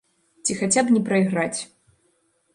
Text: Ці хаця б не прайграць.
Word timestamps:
Ці 0.47 0.55
хаця 0.61 0.83
б 0.87 0.95
не 0.95 1.03
прайграць. 1.11 1.61